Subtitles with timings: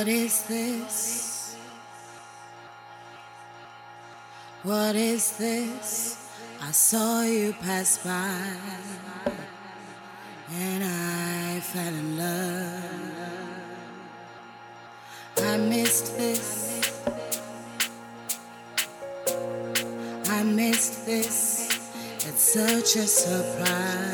[0.00, 1.56] What is this?
[4.62, 6.16] What is this?
[6.58, 8.40] I saw you pass by
[10.54, 12.84] and I fell in love.
[15.36, 16.80] I missed this.
[20.30, 21.68] I missed this.
[22.26, 24.09] It's such a surprise.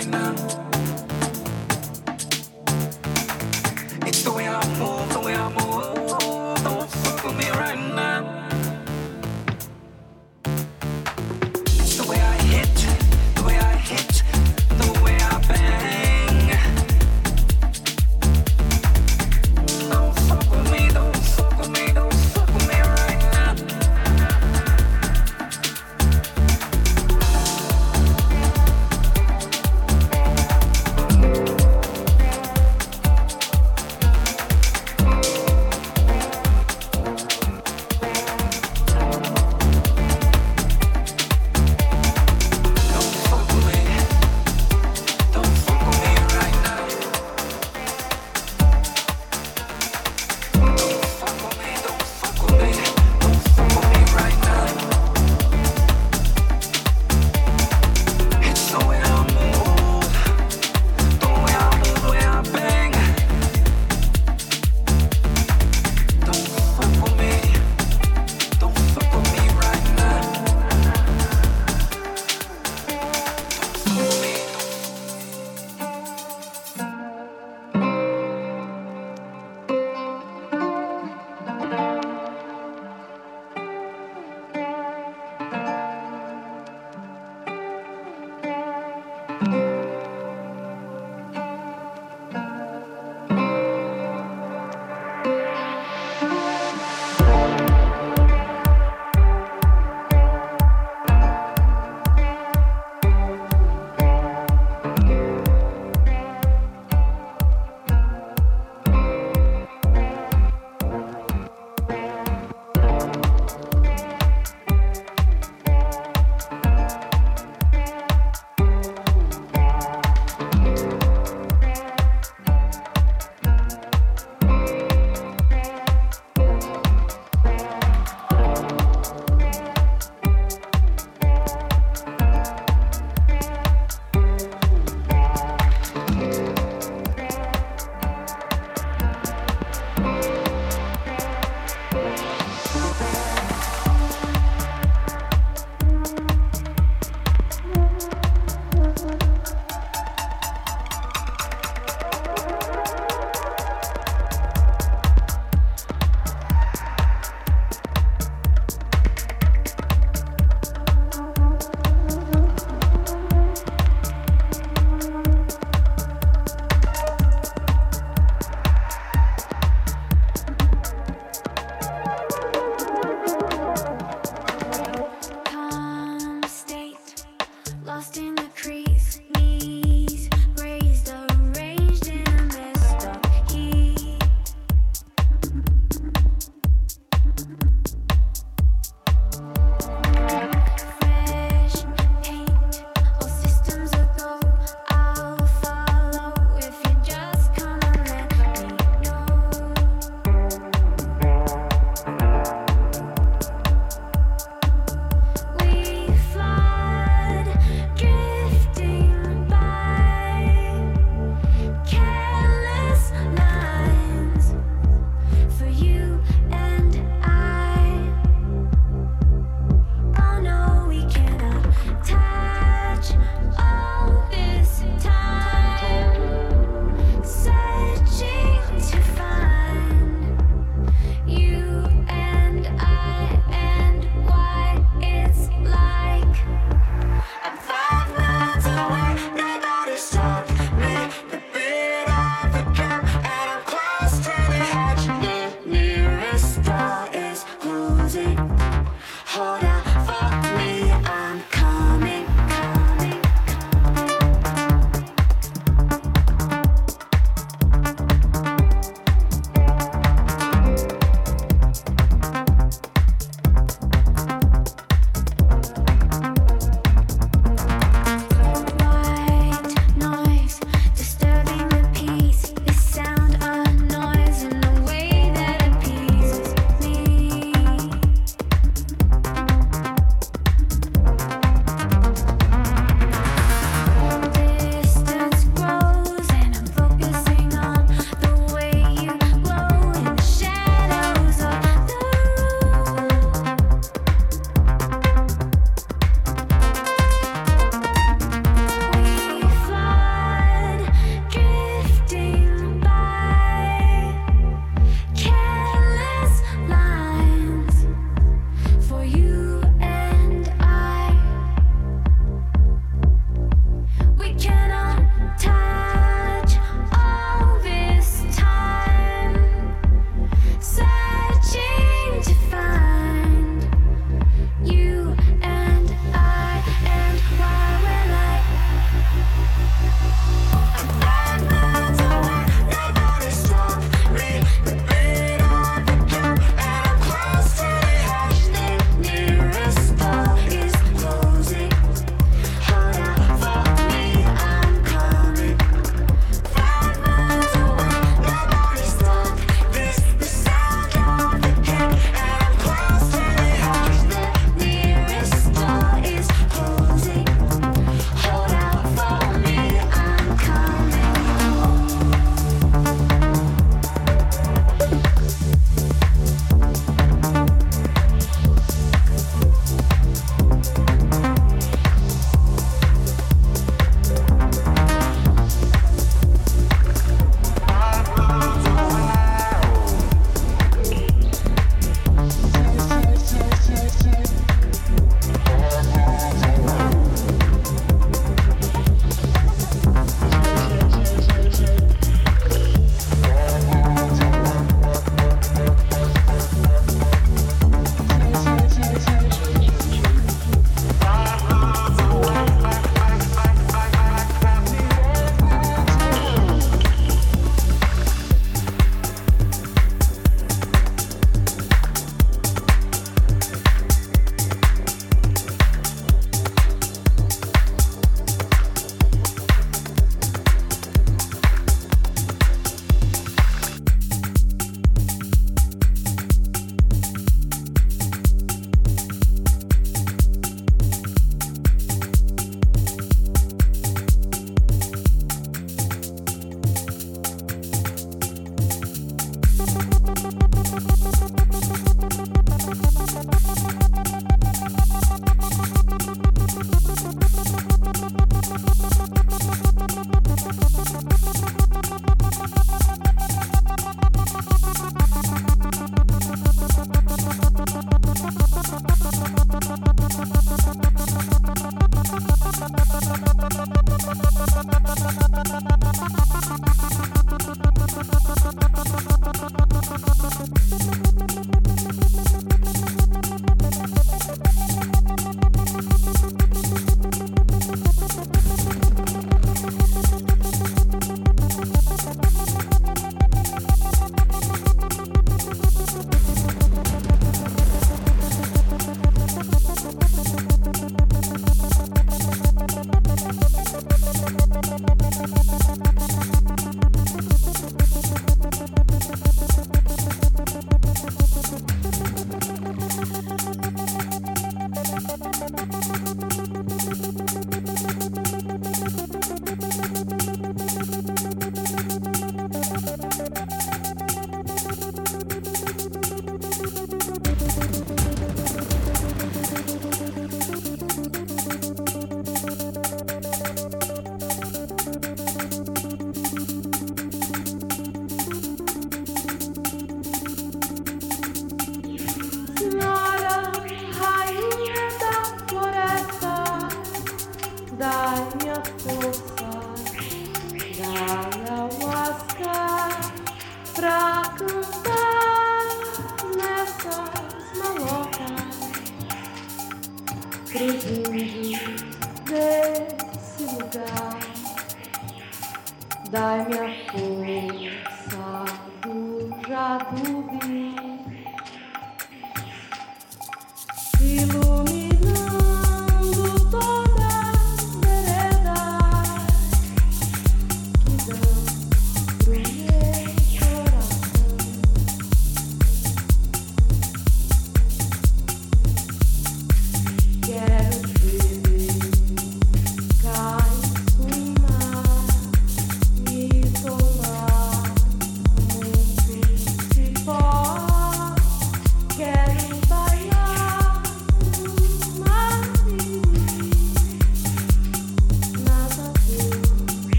[0.00, 0.69] right now.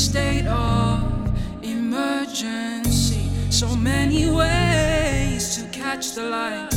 [0.00, 1.02] state of
[1.62, 3.28] emergency.
[3.50, 6.70] So many ways to catch the light,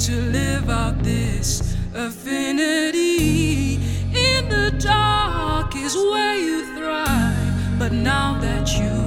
[0.00, 3.76] to live out this affinity.
[4.12, 7.78] In the dark is where you thrive.
[7.78, 8.98] But now that you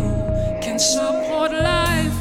[0.59, 2.17] can support life,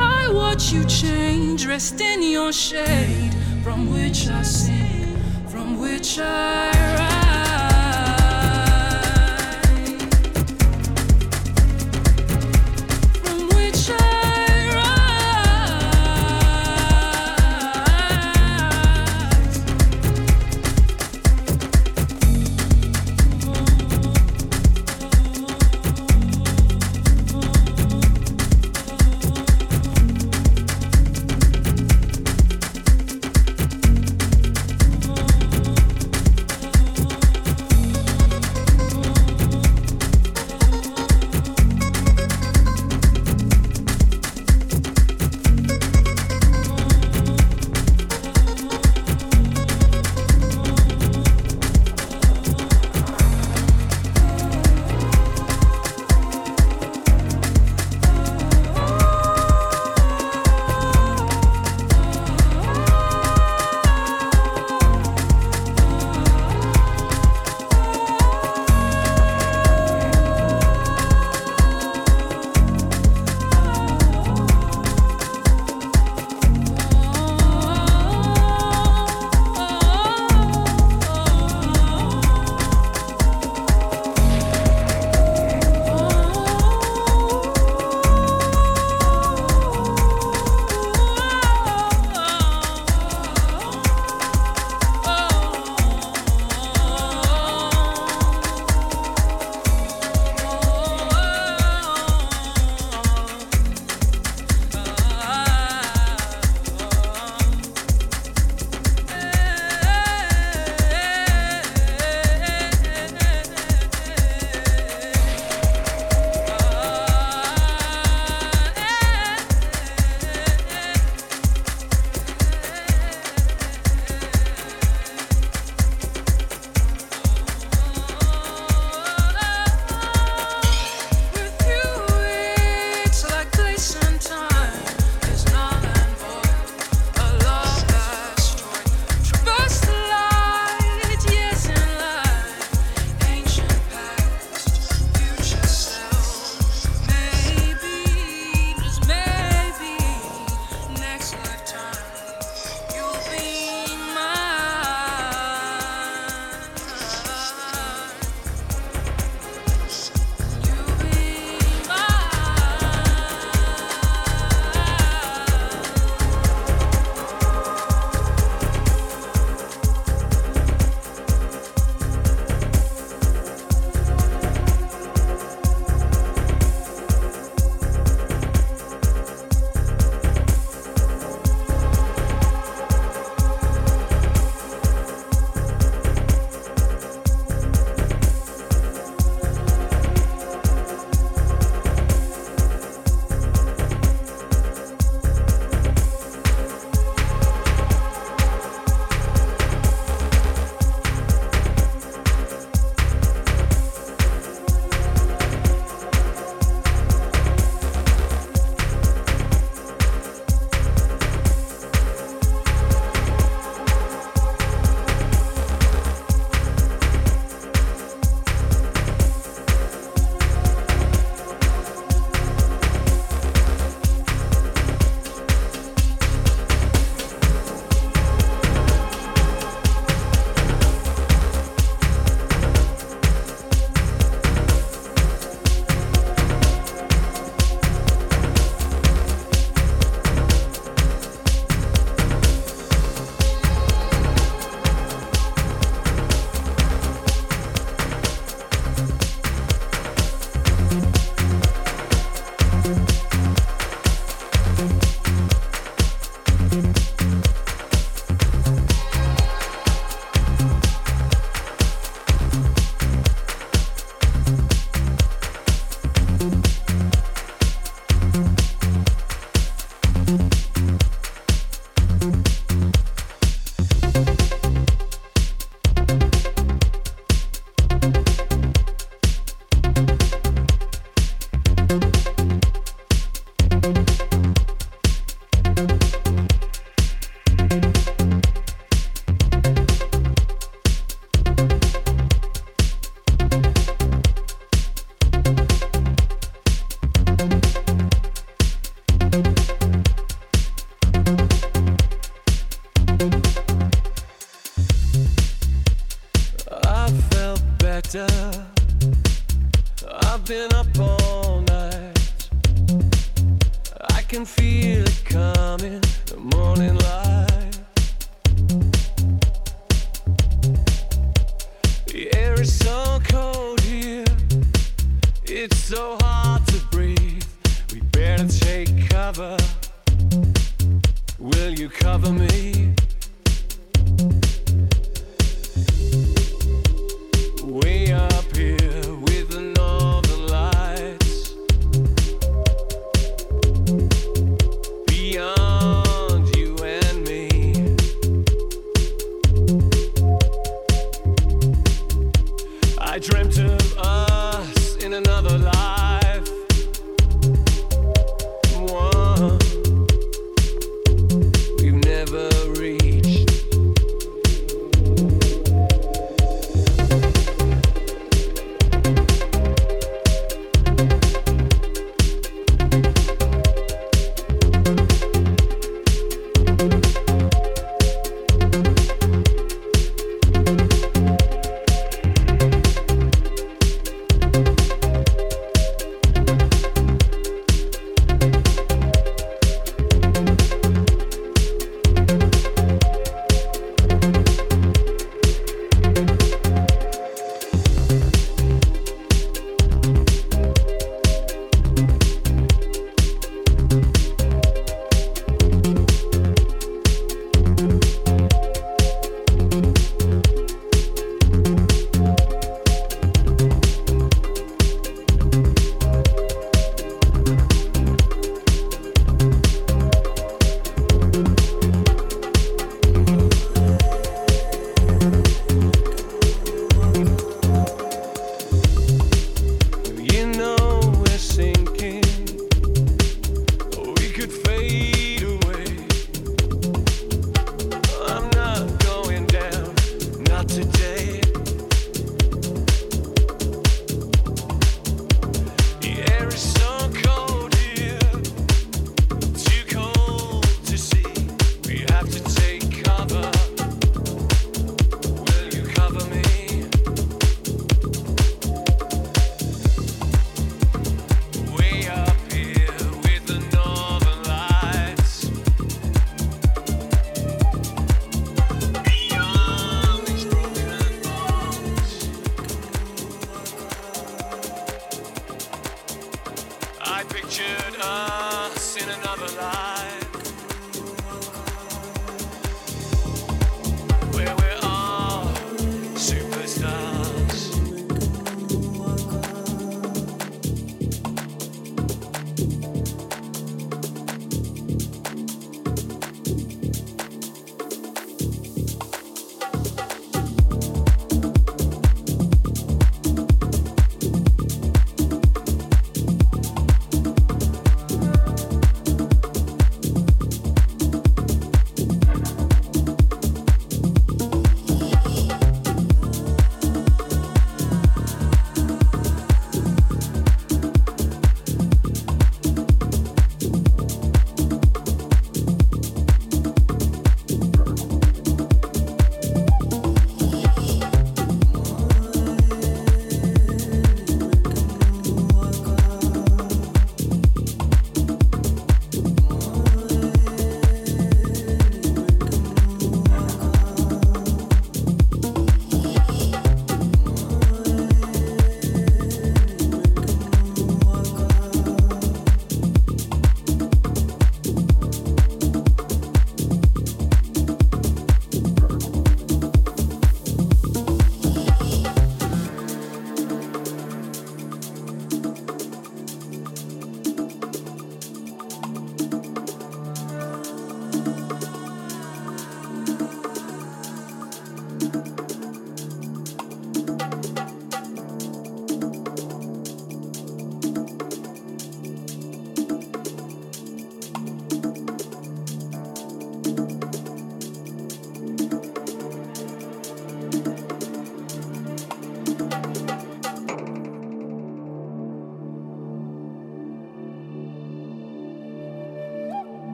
[0.00, 5.16] I watch you change, rest in your shade, from which I sing,
[5.46, 7.25] from which I rise.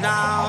[0.00, 0.41] Now.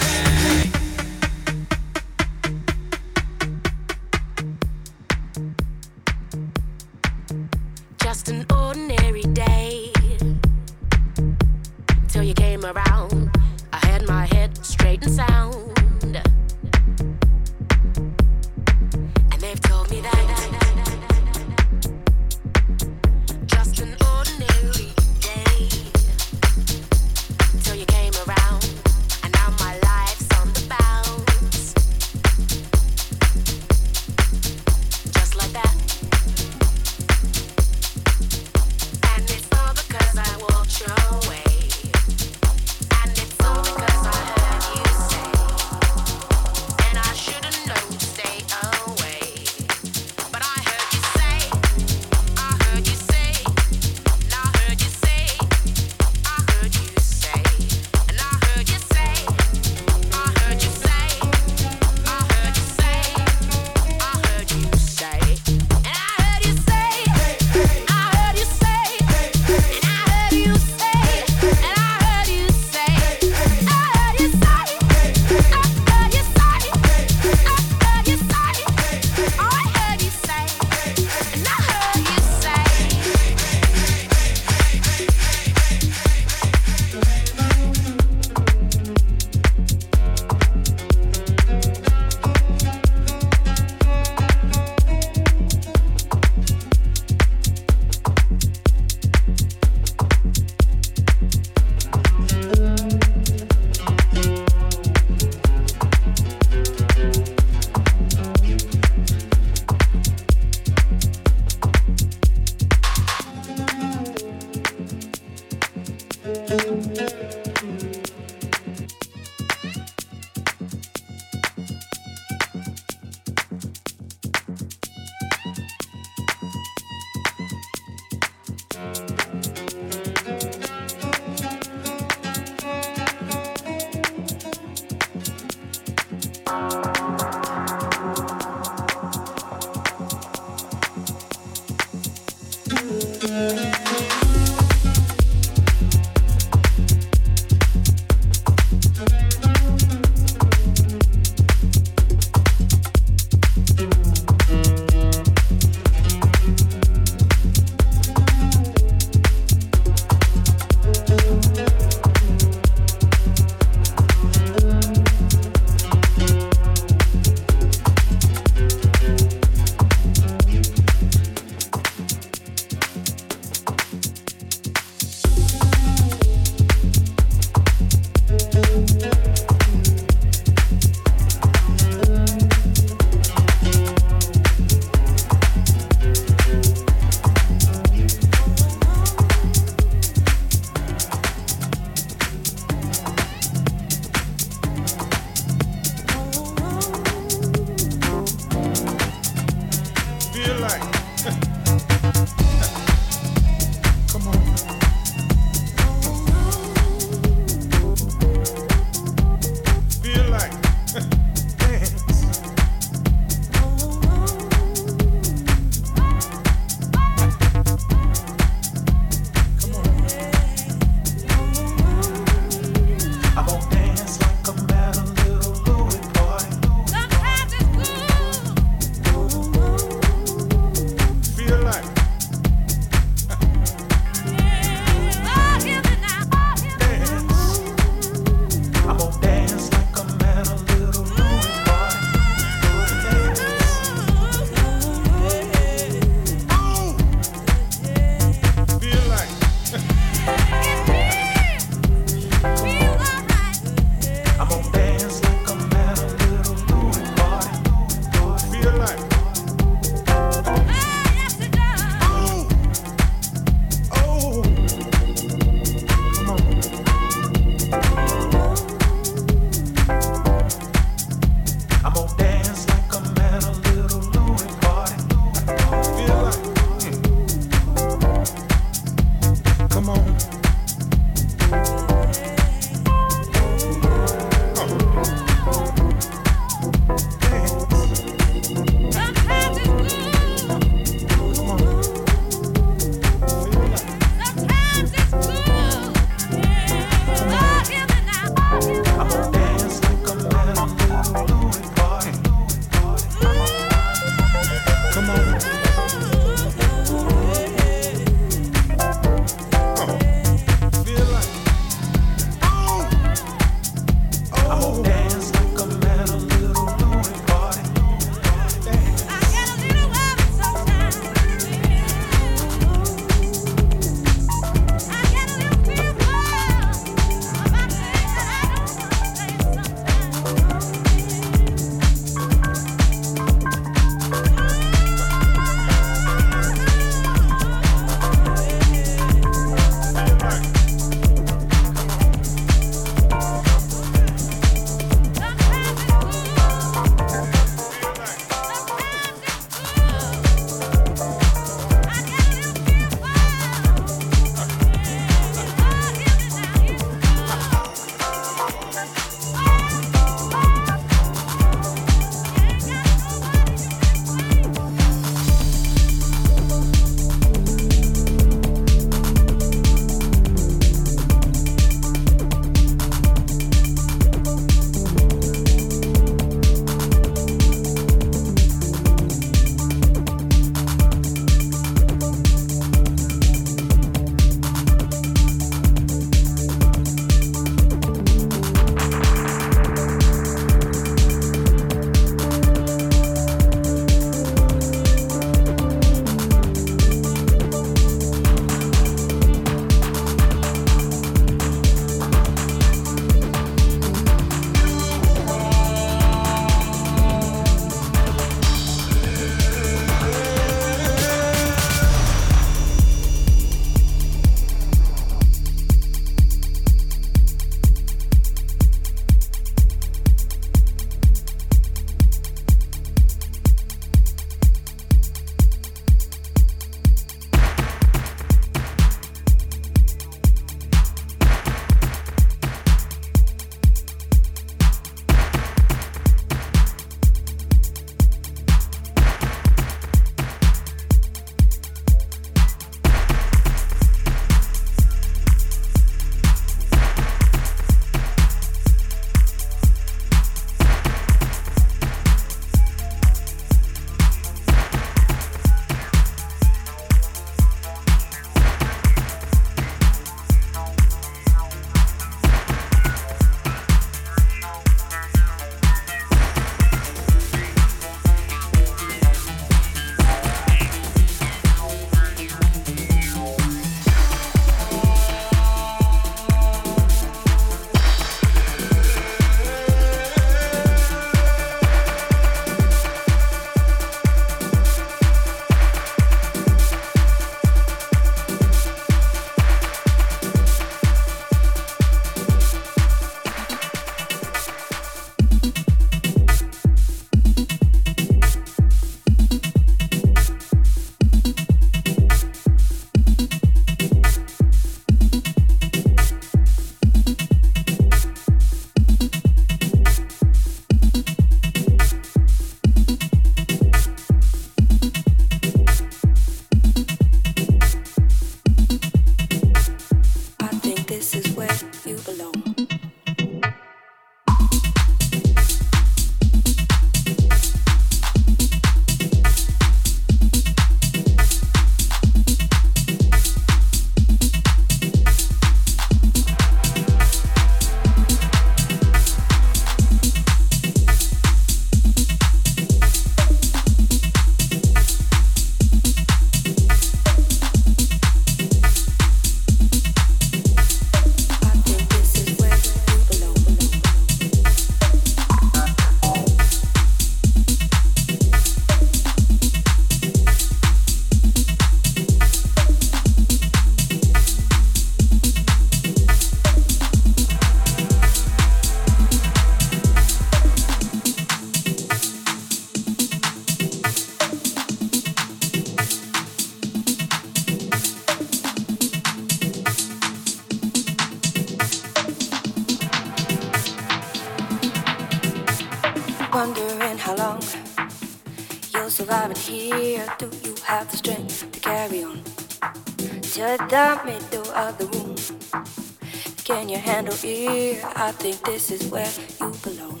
[597.78, 597.84] It?
[597.96, 599.10] I think this is where
[599.40, 600.00] you belong.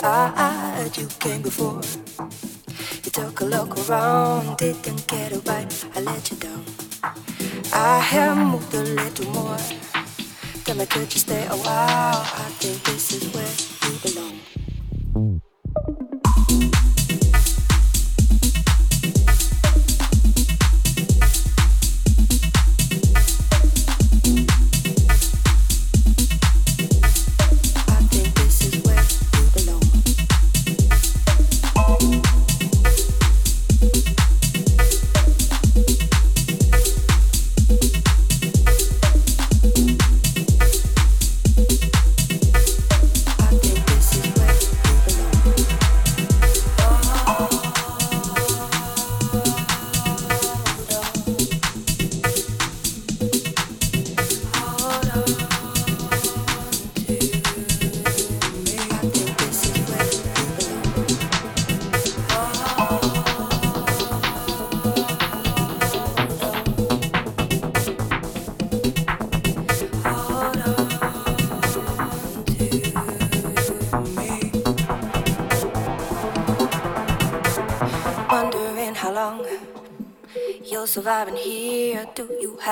[0.00, 1.82] I heard you came before.
[3.04, 5.68] You took a look around, didn't get it right.
[5.96, 6.64] I let you down.
[7.72, 9.58] I have moved a little more.
[10.64, 12.20] Tell me, could you stay a while?
[12.44, 12.77] I think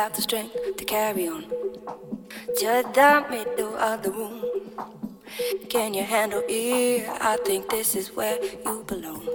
[0.06, 1.44] have the strength to carry on
[2.60, 4.38] Just the middle of the room?
[5.68, 7.08] Can you handle it?
[7.20, 9.26] I think this is where you belong.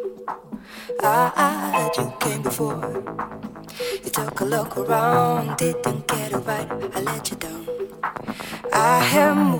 [1.04, 1.50] Ah, I,
[1.82, 2.80] I you came before.
[4.04, 6.70] You took a look around, didn't get it right.
[6.96, 7.68] I let you down.
[8.72, 9.51] I have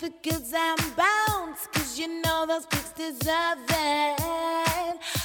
[0.00, 5.21] because I'm bounced, cause you know those pigs deserve it.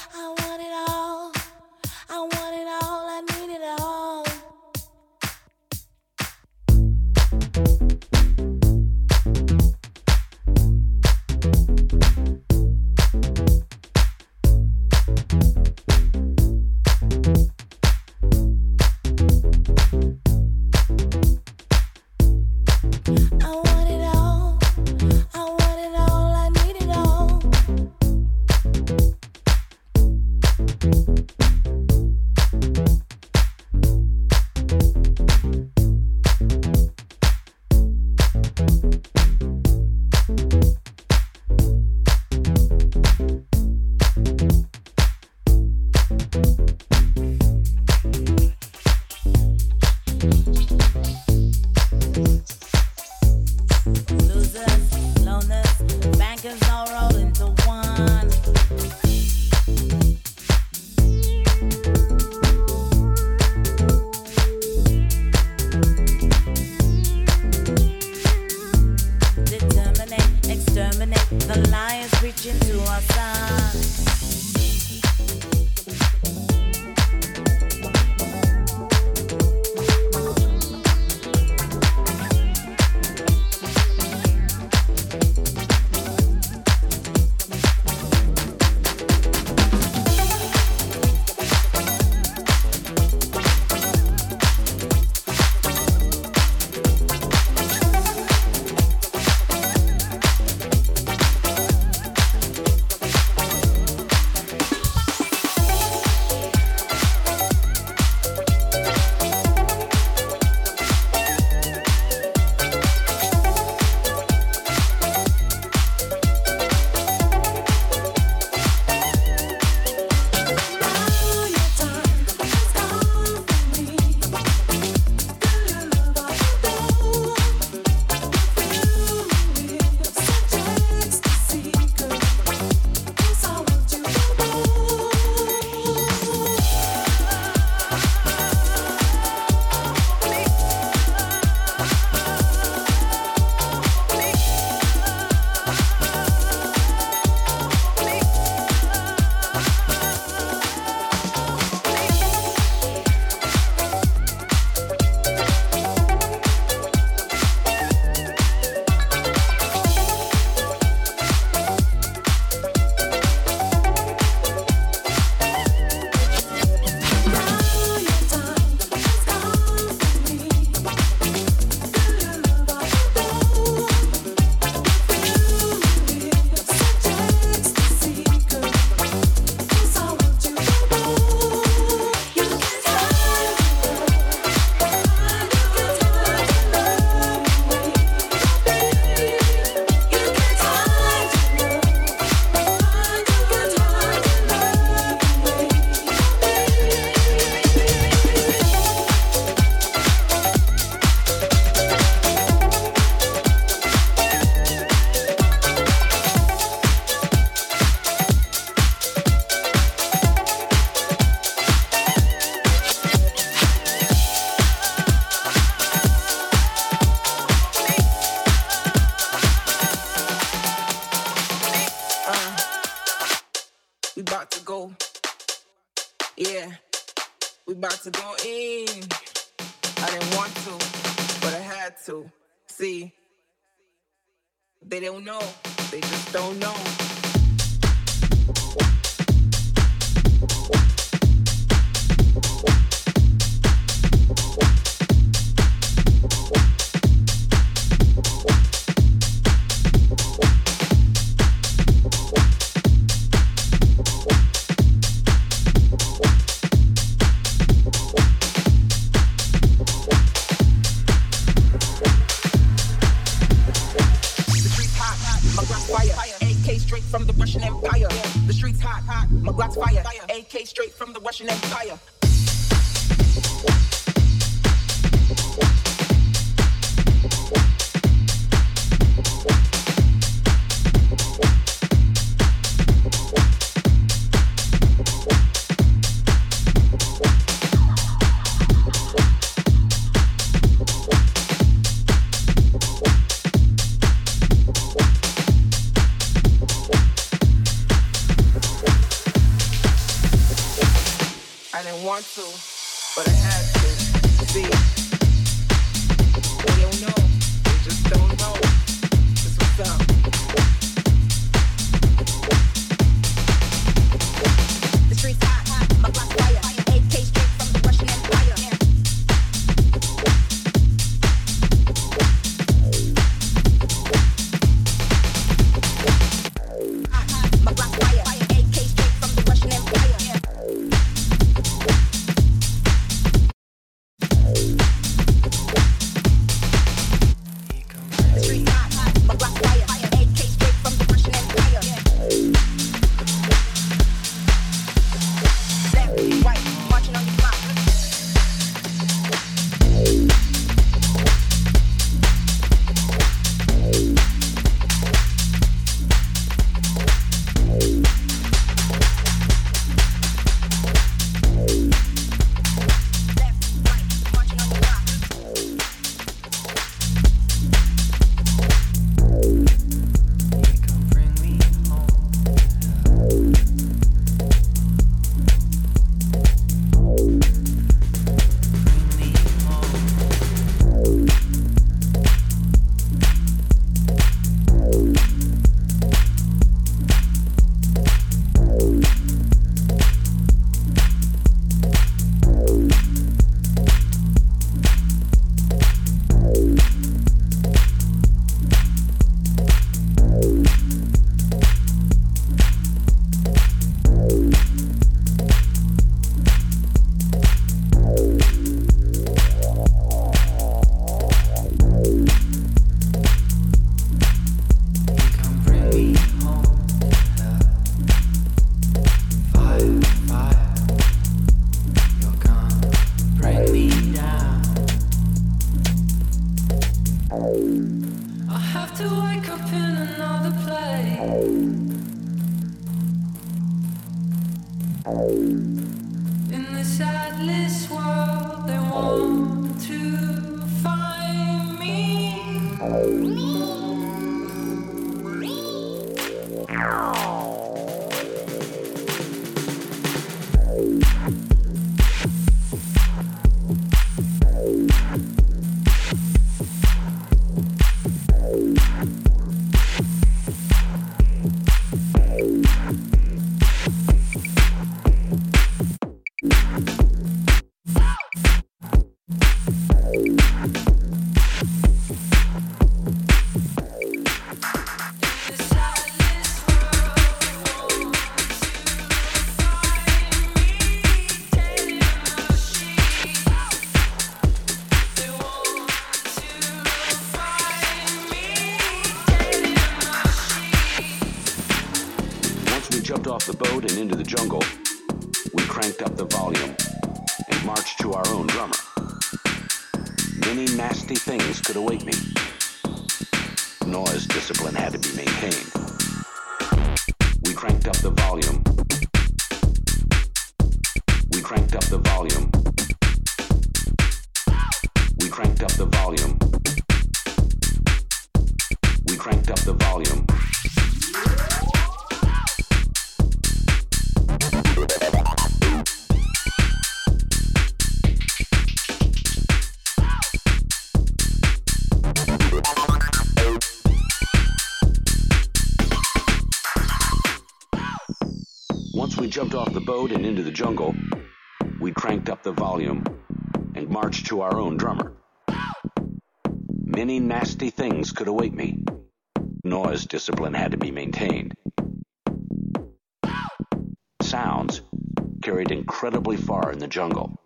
[556.98, 557.40] Jungle.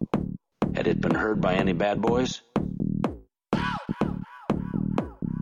[0.73, 2.41] Had it been heard by any bad boys?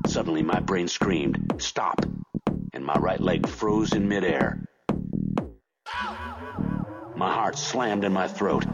[0.08, 2.04] Suddenly, my brain screamed, Stop!
[2.74, 4.66] and my right leg froze in midair.
[7.16, 8.66] My heart slammed in my throat.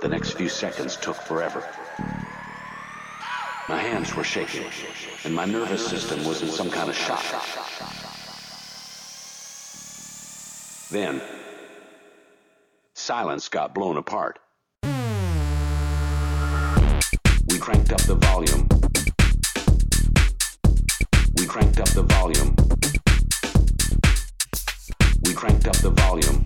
[0.00, 1.62] The next few seconds took forever.
[3.68, 4.64] My hands were shaking,
[5.24, 7.26] and my nervous system was in some kind of shock.
[10.90, 11.20] Then,
[13.08, 14.38] silence got blown apart.
[17.48, 18.68] We cranked up the volume.
[21.38, 22.54] We cranked up the volume.
[25.24, 26.42] We cranked up the volume.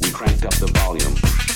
[0.00, 1.47] We cranked up the volume.